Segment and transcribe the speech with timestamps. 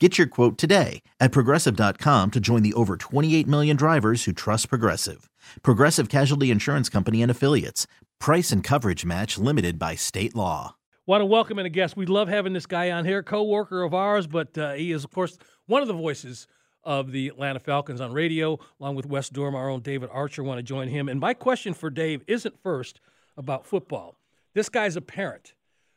[0.00, 4.68] Get your quote today at progressive.com to join the over 28 million drivers who trust
[4.68, 5.30] Progressive.
[5.62, 7.86] Progressive Casualty Insurance Company and Affiliates.
[8.18, 10.74] Price and coverage match limited by state law.
[11.06, 11.96] Want to welcome in a guest.
[11.96, 15.12] We love having this guy on here, co-worker of ours, but uh, he is, of
[15.12, 16.48] course, one of the voices
[16.82, 20.42] of the Atlanta Falcons on radio, along with Wes Durham, our own David Archer.
[20.42, 21.08] Want to join him.
[21.08, 23.00] And my question for Dave isn't first
[23.36, 24.18] about football.
[24.54, 25.54] This guy's a parent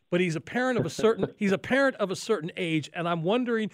[0.09, 3.07] but he's a parent of a certain he's a parent of a certain age and
[3.07, 3.69] i'm wondering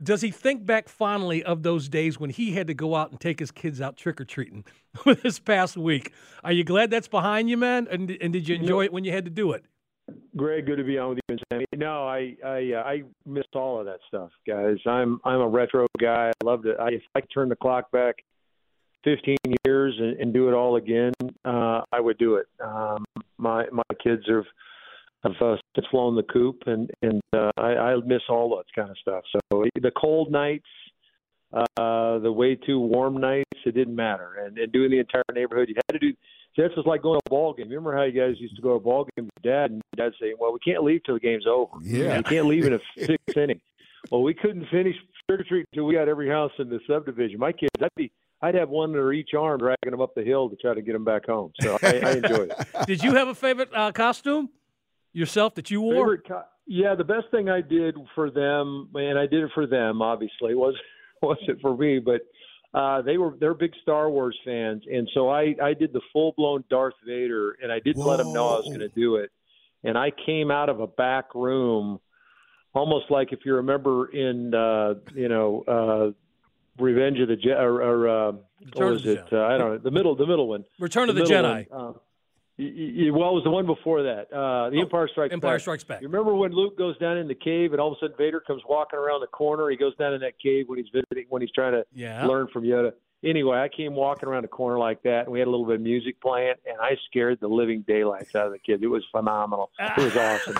[0.00, 3.20] does he think back fondly of those days when he had to go out and
[3.20, 4.64] take his kids out trick-or-treating
[5.22, 6.12] this past week
[6.44, 9.12] are you glad that's behind you man and, and did you enjoy it when you
[9.12, 9.64] had to do it
[10.36, 11.66] Greg, good to be on with you, Sammy.
[11.76, 14.76] No, I I uh, I missed all of that stuff, guys.
[14.86, 16.30] I'm I'm a retro guy.
[16.30, 16.76] I love it.
[16.80, 18.16] I, if I could turn the clock back
[19.04, 21.12] 15 years and, and do it all again,
[21.44, 22.46] uh, I would do it.
[22.62, 23.04] Um,
[23.36, 24.44] my my kids have
[25.24, 25.56] I've uh,
[25.90, 29.24] flown the coop, and and uh, I, I miss all that kind of stuff.
[29.32, 30.66] So the cold nights,
[31.52, 34.44] uh, the way too warm nights, it didn't matter.
[34.44, 36.12] And, and doing the entire neighborhood, you had to do.
[36.56, 37.68] See, that's just like going to a ball game.
[37.68, 40.12] Remember how you guys used to go to a ball game with dad, and dad
[40.20, 41.72] saying, "Well, we can't leave till the game's over.
[41.82, 43.60] Yeah, you can't leave in a sixth inning."
[44.10, 44.94] Well, we couldn't finish
[45.28, 47.38] trick or treat until we got every house in the subdivision.
[47.38, 50.48] My kids, I'd be I'd have one under each arm dragging them up the hill
[50.48, 51.52] to try to get them back home.
[51.60, 52.66] So I, I enjoyed it.
[52.86, 54.50] Did you have a favorite uh, costume?
[55.12, 56.18] Yourself that you wore?
[56.18, 60.02] Co- yeah, the best thing I did for them, and I did it for them.
[60.02, 60.74] Obviously, was
[61.22, 62.22] wasn't for me, but
[62.78, 66.32] uh, they were they're big Star Wars fans, and so I I did the full
[66.36, 68.10] blown Darth Vader, and I didn't Whoa.
[68.10, 69.30] let them know I was going to do it,
[69.84, 72.00] and I came out of a back room,
[72.74, 75.64] almost like if you remember in uh, you know.
[75.66, 76.12] uh
[76.80, 78.32] Revenge of the Jedi, or, or uh,
[78.74, 79.26] what was it?
[79.32, 79.78] Uh, I don't know.
[79.78, 80.64] The middle, the middle one.
[80.78, 81.68] Return of the, Jedi.
[81.68, 81.98] One, uh,
[82.58, 84.32] well, it was the one before that.
[84.32, 85.60] Uh, the Oh, Empire Strikes Empire Back.
[85.60, 86.02] Strikes Back.
[86.02, 88.40] You remember when Luke goes down in the cave, and all of a sudden Vader
[88.40, 89.70] comes walking around the corner.
[89.70, 92.26] He goes down in that cave when he's visiting, when he's trying to Yeah.
[92.26, 92.92] learn from Yoda.
[93.24, 95.76] Anyway, I came walking around the corner like that, and we had a little bit
[95.76, 98.80] of music playing, and I scared the living daylights out of the kids.
[98.82, 99.70] It was phenomenal.
[99.78, 100.56] It was awesome.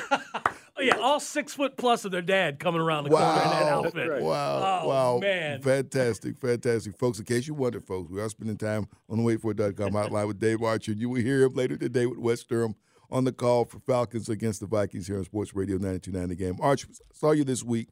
[0.79, 3.63] Oh yeah, all six foot plus of their dad coming around the corner in that
[3.65, 4.09] outfit.
[4.09, 4.23] right.
[4.23, 4.81] Wow.
[4.85, 5.19] Oh, wow.
[5.19, 5.61] man.
[5.61, 6.39] Fantastic.
[6.39, 6.97] Fantastic.
[6.97, 10.39] Folks, in case you wondered, folks, we are spending time on the wadeford.com hotline with
[10.39, 10.93] Dave Archer.
[10.93, 12.77] You will hear him later today with Wes Durham
[13.11, 16.57] on the call for Falcons against the Vikings here on Sports Radio 929 The Game.
[16.61, 17.89] Arch, saw you this week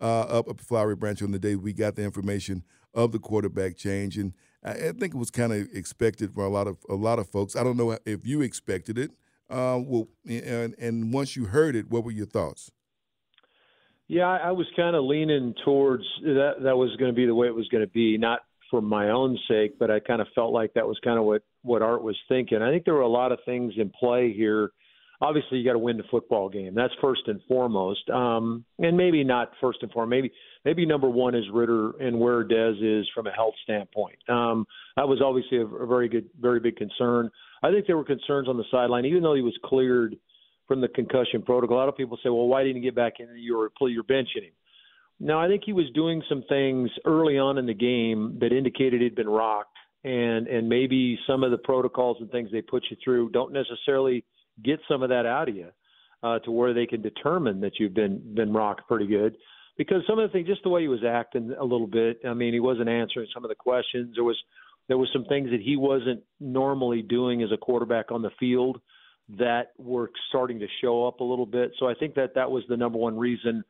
[0.00, 2.62] uh, up at the Flowery Branch on the day we got the information
[2.94, 4.16] of the quarterback change.
[4.16, 4.32] And
[4.62, 7.28] I, I think it was kind of expected for a lot of a lot of
[7.28, 7.56] folks.
[7.56, 9.10] I don't know if you expected it.
[9.50, 12.70] Uh, well, and, and once you heard it, what were your thoughts?
[14.06, 16.54] Yeah, I was kind of leaning towards that.
[16.62, 19.10] That was going to be the way it was going to be, not for my
[19.10, 22.02] own sake, but I kind of felt like that was kind of what what Art
[22.02, 22.62] was thinking.
[22.62, 24.70] I think there were a lot of things in play here.
[25.20, 26.74] Obviously, you got to win the football game.
[26.74, 30.10] That's first and foremost, um, and maybe not first and foremost.
[30.10, 30.32] Maybe
[30.64, 34.18] maybe number one is Ridder and where Dez is from a health standpoint.
[34.28, 34.64] Um,
[34.96, 37.30] that was obviously a, a very good, very big concern.
[37.62, 40.16] I think there were concerns on the sideline, even though he was cleared
[40.68, 41.78] from the concussion protocol.
[41.78, 43.26] A lot of people say, well, why didn't he get back in?
[43.36, 44.52] You're you're benching him.
[45.18, 49.00] No, I think he was doing some things early on in the game that indicated
[49.00, 52.96] he'd been rocked, and and maybe some of the protocols and things they put you
[53.02, 54.24] through don't necessarily
[54.62, 55.68] get some of that out of you
[56.22, 59.36] uh, to where they can determine that you've been been rocked pretty good.
[59.76, 62.20] Because some of the things, just the way he was acting a little bit.
[62.28, 64.14] I mean, he wasn't answering some of the questions.
[64.16, 64.36] There was
[64.88, 68.80] there was some things that he wasn't normally doing as a quarterback on the field
[69.38, 71.72] that were starting to show up a little bit.
[71.78, 73.62] So I think that that was the number one reason.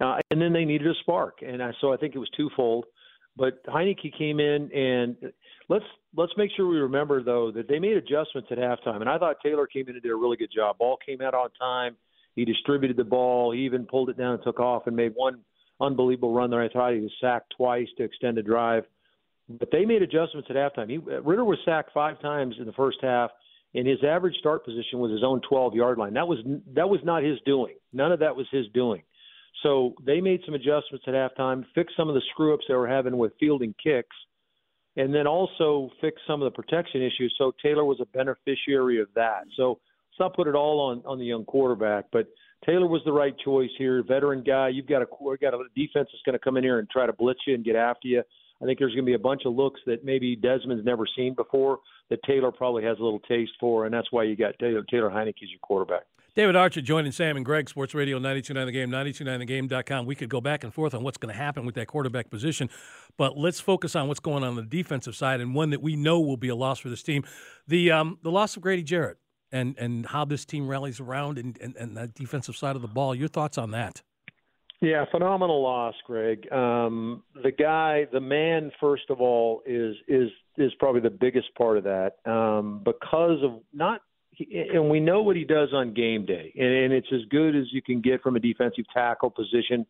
[0.00, 2.84] Uh, and then they needed a spark, and I, so I think it was twofold.
[3.36, 5.16] But Heinicke came in, and
[5.68, 5.84] let's
[6.16, 9.36] let's make sure we remember though that they made adjustments at halftime, and I thought
[9.42, 10.78] Taylor came in and did a really good job.
[10.78, 11.96] Ball came out on time.
[12.36, 13.52] He distributed the ball.
[13.52, 15.40] He even pulled it down and took off and made one
[15.80, 16.62] unbelievable run there.
[16.62, 18.84] I thought he was sacked twice to extend a drive.
[19.48, 20.90] But they made adjustments at halftime.
[20.90, 23.30] He, Ridder was sacked five times in the first half,
[23.74, 26.14] and his average start position was his own 12 yard line.
[26.14, 26.38] That was
[26.74, 27.74] that was not his doing.
[27.92, 29.02] None of that was his doing.
[29.62, 32.88] So they made some adjustments at halftime, fixed some of the screw ups they were
[32.88, 34.16] having with fielding kicks,
[34.96, 37.34] and then also fixed some of the protection issues.
[37.38, 39.44] So Taylor was a beneficiary of that.
[39.56, 39.80] So
[40.10, 42.26] let's not put it all on on the young quarterback, but
[42.66, 44.02] Taylor was the right choice here.
[44.02, 45.06] Veteran guy, you've got a
[45.40, 47.64] got a defense that's going to come in here and try to blitz you and
[47.64, 48.22] get after you.
[48.62, 51.34] I think there's going to be a bunch of looks that maybe Desmond's never seen
[51.34, 54.84] before that Taylor probably has a little taste for, and that's why you got Taylor,
[54.88, 56.04] Taylor as your quarterback.
[56.34, 60.04] David Archer joining Sam and Greg, Sports Radio 929 The Game, 929thegame.com.
[60.04, 62.68] We could go back and forth on what's going to happen with that quarterback position,
[63.16, 65.94] but let's focus on what's going on, on the defensive side and one that we
[65.94, 67.22] know will be a loss for this team.
[67.68, 69.18] The um, the loss of Grady Jarrett
[69.52, 72.88] and, and how this team rallies around and, and, and that defensive side of the
[72.88, 73.14] ball.
[73.14, 74.02] Your thoughts on that?
[74.80, 76.50] Yeah, phenomenal loss, Greg.
[76.50, 81.78] Um, the guy, the man, first of all, is is is probably the biggest part
[81.78, 84.00] of that um, because of not,
[84.72, 87.64] and we know what he does on game day, and, and it's as good as
[87.72, 89.86] you can get from a defensive tackle position.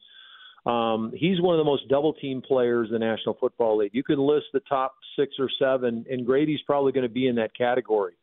[0.66, 3.90] Um, he's one of the most double team players in the National Football League.
[3.94, 7.34] You could list the top six or seven, and Grady's probably going to be in
[7.36, 8.14] that category,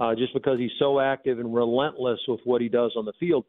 [0.00, 3.44] uh, just because he's so active and relentless with what he does on the field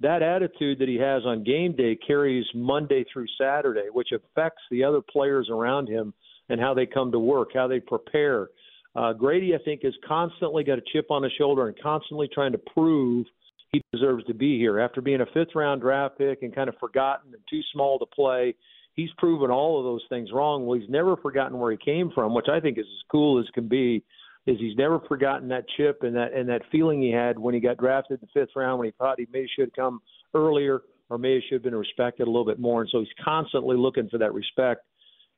[0.00, 4.84] that attitude that he has on game day carries Monday through Saturday, which affects the
[4.84, 6.14] other players around him
[6.48, 8.48] and how they come to work, how they prepare.
[8.96, 12.52] Uh, Grady, I think, has constantly got a chip on his shoulder and constantly trying
[12.52, 13.26] to prove
[13.70, 14.80] he deserves to be here.
[14.80, 18.06] After being a fifth round draft pick and kind of forgotten and too small to
[18.06, 18.54] play,
[18.94, 20.66] he's proven all of those things wrong.
[20.66, 23.46] Well, he's never forgotten where he came from, which I think is as cool as
[23.54, 24.02] can be
[24.46, 27.60] is he's never forgotten that chip and that and that feeling he had when he
[27.60, 30.00] got drafted in the fifth round when he thought he maybe should have come
[30.34, 30.80] earlier
[31.10, 32.80] or maybe should have been respected a little bit more.
[32.80, 34.82] And so he's constantly looking for that respect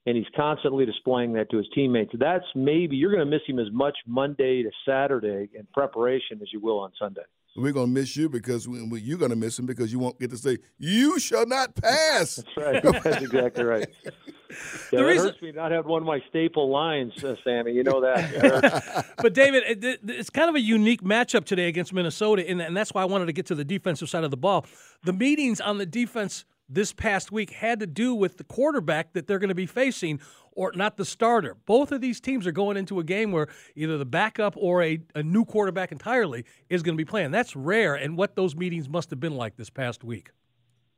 [0.06, 2.12] and he's constantly displaying that to his teammates.
[2.18, 6.52] That's maybe you're going to miss him as much Monday to Saturday in preparation as
[6.52, 7.22] you will on Sunday.
[7.56, 9.98] We're going to miss you because we, we, you're going to miss him because you
[9.98, 12.36] won't get to say, You shall not pass.
[12.36, 12.82] That's right.
[13.02, 13.88] That's exactly right.
[14.02, 17.72] Yeah, the reason, hurts me not have one of my staple lines, uh, Sammy.
[17.72, 19.06] You know that.
[19.16, 22.92] but David, it, it's kind of a unique matchup today against Minnesota, and, and that's
[22.92, 24.66] why I wanted to get to the defensive side of the ball.
[25.04, 29.26] The meetings on the defense this past week had to do with the quarterback that
[29.26, 30.20] they're going to be facing,
[30.52, 31.56] or not the starter.
[31.66, 34.98] Both of these teams are going into a game where either the backup or a,
[35.14, 37.30] a new quarterback entirely is going to be playing.
[37.30, 40.30] That's rare, and what those meetings must have been like this past week.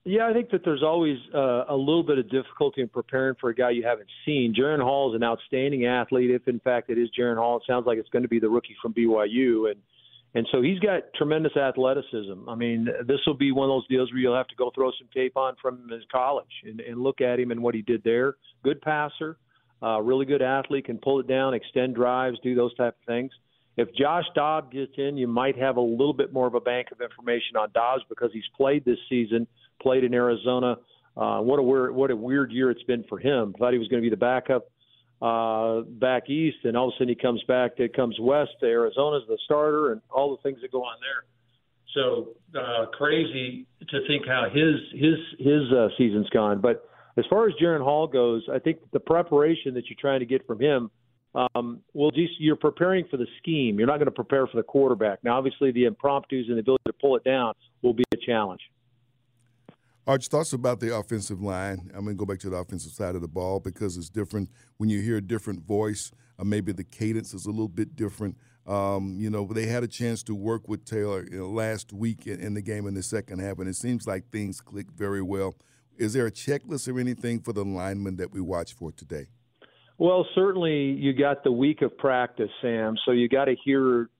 [0.04, 3.50] Yeah, I think that there's always uh, a little bit of difficulty in preparing for
[3.50, 4.52] a guy you haven't seen.
[4.52, 6.30] Jaren Hall is an outstanding athlete.
[6.30, 8.48] If in fact it is Jaren Hall, it sounds like it's going to be the
[8.48, 9.80] rookie from BYU, and
[10.34, 12.48] and so he's got tremendous athleticism.
[12.48, 14.90] I mean, this will be one of those deals where you'll have to go throw
[14.98, 18.02] some tape on from his college and, and look at him and what he did
[18.02, 18.36] there.
[18.64, 19.36] Good passer,
[19.82, 23.30] uh, really good athlete, can pull it down, extend drives, do those type of things.
[23.76, 26.88] If Josh Dobbs gets in, you might have a little bit more of a bank
[26.92, 29.46] of information on Dobbs because he's played this season,
[29.80, 30.76] played in Arizona.
[31.16, 33.54] Uh, what a weird, what a weird year it's been for him.
[33.58, 34.70] Thought he was going to be the backup
[35.22, 37.72] uh, back east, and all of a sudden he comes back.
[37.78, 41.24] It comes west to Arizona's the starter, and all the things that go on there.
[41.94, 46.60] So uh, crazy to think how his his his uh, season's gone.
[46.60, 46.84] But
[47.16, 50.44] as far as Jaren Hall goes, I think the preparation that you're trying to get
[50.46, 50.90] from him,
[51.34, 53.78] um, well, just you're preparing for the scheme.
[53.78, 55.22] You're not going to prepare for the quarterback.
[55.22, 58.60] Now, obviously, the impromptus and the ability to pull it down will be a challenge.
[60.04, 61.88] Arch, thoughts about the offensive line?
[61.94, 64.50] I'm going to go back to the offensive side of the ball because it's different
[64.78, 66.10] when you hear a different voice.
[66.40, 68.36] Uh, maybe the cadence is a little bit different.
[68.66, 72.26] Um, you know, they had a chance to work with Taylor you know, last week
[72.26, 75.22] in, in, the game in the second half, and it seems like things clicked very
[75.22, 75.54] well.
[75.96, 79.26] Is there a checklist or anything for the linemen that we watch for today?
[79.98, 82.96] Well, certainly you got the week of practice, Sam.
[83.04, 84.10] So you got to hear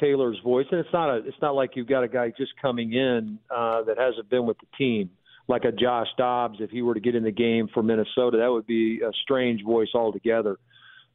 [0.00, 2.92] Taylor's voice, and it's not a it's not like you've got a guy just coming
[2.92, 5.10] in uh, that hasn't been with the team
[5.48, 8.50] like a Josh Dobbs, if he were to get in the game for Minnesota, that
[8.50, 10.58] would be a strange voice altogether.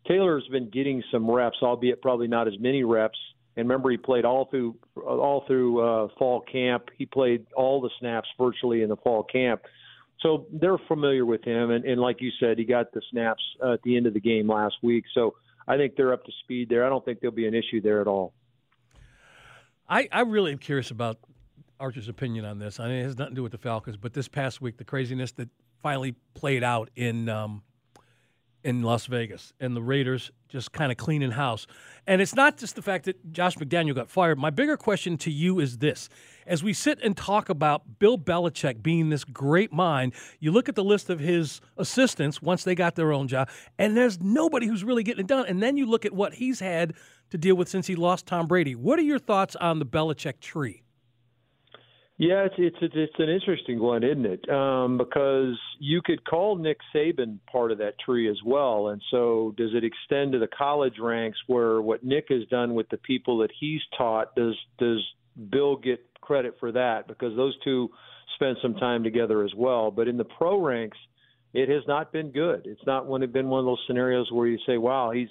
[0.08, 3.18] Taylor's been getting some reps, albeit probably not as many reps.
[3.56, 6.90] And remember, he played all through all through uh, fall camp.
[6.98, 9.62] He played all the snaps virtually in the fall camp,
[10.22, 11.72] so they're familiar with him.
[11.72, 14.20] And, and like you said, he got the snaps uh, at the end of the
[14.20, 15.06] game last week.
[15.14, 15.36] So
[15.68, 16.86] I think they're up to speed there.
[16.86, 18.34] I don't think there'll be an issue there at all.
[19.90, 21.18] I, I really am curious about
[21.80, 22.80] Archer's opinion on this.
[22.80, 24.86] I mean, it has nothing to do with the Falcons, but this past week, the
[24.86, 25.50] craziness that
[25.82, 27.62] finally played out in um,
[28.64, 31.68] in Las Vegas and the Raiders just kind of cleaning house.
[32.06, 34.38] And it's not just the fact that Josh McDaniel got fired.
[34.38, 36.10] My bigger question to you is this:
[36.46, 40.76] As we sit and talk about Bill Belichick being this great mind, you look at
[40.76, 44.84] the list of his assistants once they got their own job, and there's nobody who's
[44.84, 45.46] really getting it done.
[45.48, 46.94] And then you look at what he's had
[47.30, 48.74] to deal with since he lost Tom Brady.
[48.74, 50.84] What are your thoughts on the Belichick tree?
[52.20, 54.50] Yeah, it's it's it's an interesting one, isn't it?
[54.50, 59.54] Um, because you could call Nick Saban part of that tree as well, and so
[59.56, 63.38] does it extend to the college ranks where what Nick has done with the people
[63.40, 64.36] that he's taught?
[64.36, 65.00] Does does
[65.52, 67.08] Bill get credit for that?
[67.08, 67.90] Because those two
[68.34, 69.92] spent some time together as well.
[69.92, 70.98] But in the pro ranks,
[71.54, 72.64] it has not been good.
[72.66, 75.30] It's not one been one of those scenarios where you say, "Wow, he's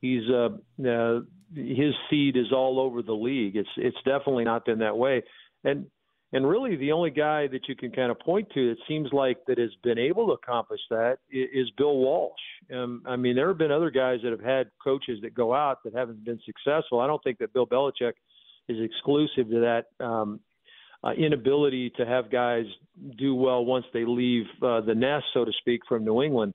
[0.00, 0.48] he's uh,
[0.84, 1.20] uh,
[1.54, 5.22] his seed is all over the league." It's it's definitely not been that way,
[5.62, 5.86] and
[6.34, 9.38] and really, the only guy that you can kind of point to that seems like
[9.46, 12.32] that has been able to accomplish that is Bill Walsh.
[12.74, 15.84] Um, I mean, there have been other guys that have had coaches that go out
[15.84, 16.98] that haven't been successful.
[16.98, 18.14] I don't think that Bill Belichick
[18.68, 20.40] is exclusive to that um,
[21.04, 22.64] uh, inability to have guys
[23.16, 26.54] do well once they leave uh, the nest, so to speak, from New England.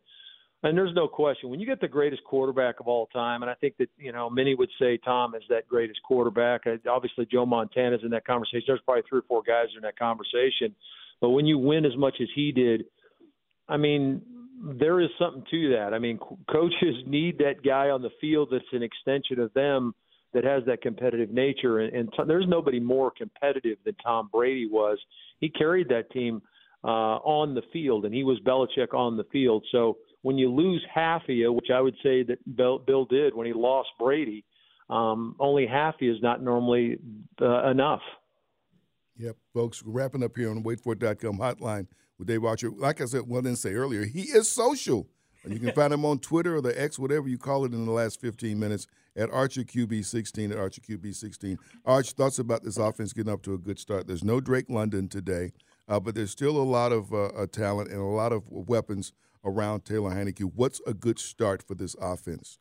[0.62, 3.54] And there's no question when you get the greatest quarterback of all time, and I
[3.54, 6.64] think that you know many would say Tom is that greatest quarterback.
[6.90, 8.64] Obviously, Joe Montana's in that conversation.
[8.68, 10.76] There's probably three or four guys in that conversation.
[11.22, 12.86] But when you win as much as he did,
[13.70, 14.22] I mean,
[14.80, 15.94] there is something to that.
[15.94, 16.20] I mean,
[16.52, 19.94] coaches need that guy on the field that's an extension of them
[20.34, 21.80] that has that competitive nature.
[21.80, 25.00] And, and t- there's nobody more competitive than Tom Brady was.
[25.40, 26.42] He carried that team
[26.84, 29.66] uh, on the field, and he was Belichick on the field.
[29.72, 33.36] So when you lose half of you, which I would say that Bill, Bill did
[33.36, 34.44] when he lost Brady,
[34.90, 37.00] um, only half of you is not normally
[37.42, 38.02] uh, enough.
[39.18, 42.72] Yep, folks, wrapping up here on the wadeford.com hotline with Dave Archer.
[42.72, 45.08] Like I said, well, didn't say earlier, he is social.
[45.44, 47.86] And you can find him on Twitter or the X, whatever you call it, in
[47.86, 51.58] the last 15 minutes at ArcherQB16 at ArcherQB16.
[51.86, 54.08] Arch, thoughts about this offense getting up to a good start.
[54.08, 55.52] There's no Drake London today,
[55.88, 59.14] uh, but there's still a lot of uh, uh, talent and a lot of weapons
[59.44, 60.52] around Taylor Heinicke.
[60.56, 62.60] What's a good start for this offense?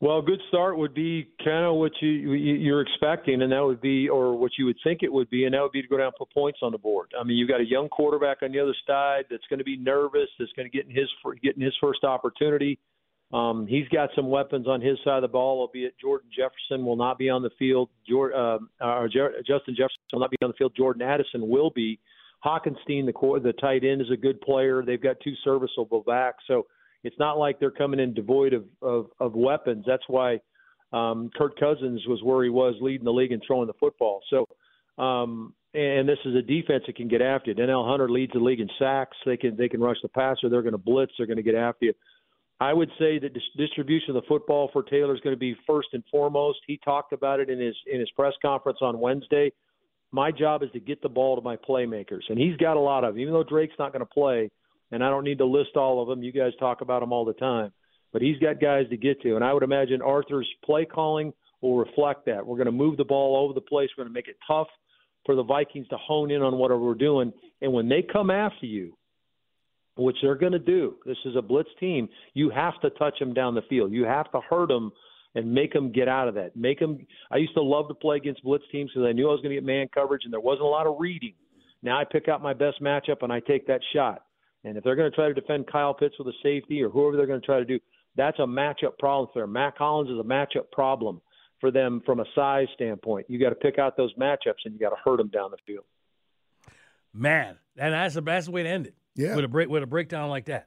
[0.00, 3.80] Well, a good start would be kind of what you you're expecting, and that would
[3.80, 5.96] be, or what you would think it would be, and that would be to go
[5.96, 7.12] down and put points on the board.
[7.18, 9.76] I mean, you've got a young quarterback on the other side that's going to be
[9.76, 11.08] nervous, that's going to get in his
[11.42, 12.78] getting his first opportunity.
[13.32, 16.96] Um, he's got some weapons on his side of the ball, albeit Jordan Jefferson will
[16.96, 17.88] not be on the field.
[18.06, 20.72] Jordan, uh, or Justin Jefferson will not be on the field.
[20.76, 21.98] Jordan Addison will be.
[22.44, 24.82] Hockenson, the the tight end, is a good player.
[24.84, 26.66] They've got two serviceable backs, so
[27.02, 29.84] it's not like they're coming in devoid of of, of weapons.
[29.86, 30.40] That's why
[30.92, 34.20] um, Kirk Cousins was where he was, leading the league and throwing the football.
[34.30, 34.46] So,
[35.02, 37.54] um, and this is a defense that can get after you.
[37.54, 39.16] Danielle Hunter leads the league in sacks.
[39.24, 40.48] They can they can rush the passer.
[40.48, 41.12] They're going to blitz.
[41.16, 41.94] They're going to get after you.
[42.60, 45.88] I would say that distribution of the football for Taylor is going to be first
[45.92, 46.58] and foremost.
[46.66, 49.50] He talked about it in his in his press conference on Wednesday
[50.14, 53.02] my job is to get the ball to my playmakers, and he's got a lot
[53.02, 53.20] of them.
[53.20, 54.48] Even though Drake's not going to play,
[54.92, 57.24] and I don't need to list all of them, you guys talk about them all
[57.24, 57.72] the time.
[58.12, 61.76] But he's got guys to get to, and I would imagine Arthur's play calling will
[61.76, 62.46] reflect that.
[62.46, 63.90] We're going to move the ball over the place.
[63.98, 64.68] We're going to make it tough
[65.26, 67.32] for the Vikings to hone in on whatever we're doing.
[67.60, 68.96] And when they come after you,
[69.96, 72.08] which they're going to do, this is a blitz team.
[72.34, 73.90] You have to touch them down the field.
[73.90, 74.92] You have to hurt them
[75.34, 76.56] and make them get out of that.
[76.56, 76.98] Make them.
[77.30, 79.50] I used to love to play against blitz teams because I knew I was going
[79.50, 81.34] to get man coverage and there wasn't a lot of reading.
[81.82, 84.24] Now I pick out my best matchup and I take that shot.
[84.64, 87.16] And if they're going to try to defend Kyle Pitts with a safety or whoever
[87.16, 87.78] they're going to try to do,
[88.16, 89.52] that's a matchup problem for them.
[89.52, 91.20] Mack Hollins is a matchup problem
[91.60, 93.26] for them from a size standpoint.
[93.28, 95.58] You got to pick out those matchups and you got to hurt them down the
[95.66, 95.84] field.
[97.12, 98.94] Man, and that's the best way to end it.
[99.14, 100.66] Yeah, with a break with a breakdown like that.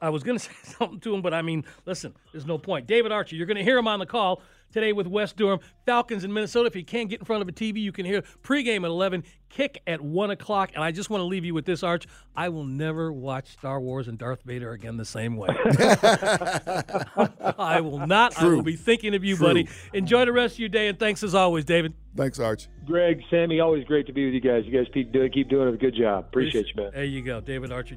[0.00, 2.86] I was going to say something to him, but I mean, listen, there's no point.
[2.86, 5.60] David Archer, you're going to hear him on the call today with Wes Durham.
[5.86, 6.66] Falcons in Minnesota.
[6.66, 9.24] If you can't get in front of a TV, you can hear pregame at 11,
[9.48, 10.70] kick at 1 o'clock.
[10.74, 12.06] And I just want to leave you with this, Arch.
[12.36, 15.48] I will never watch Star Wars and Darth Vader again the same way.
[17.58, 18.32] I will not.
[18.32, 18.52] True.
[18.52, 19.46] I will be thinking of you, True.
[19.46, 19.68] buddy.
[19.94, 21.94] Enjoy the rest of your day, and thanks as always, David.
[22.16, 22.68] Thanks, Arch.
[22.86, 24.64] Greg, Sammy, always great to be with you guys.
[24.66, 26.26] You guys keep doing, keep doing a good job.
[26.28, 26.90] Appreciate you, man.
[26.92, 27.96] There you go, David Archer.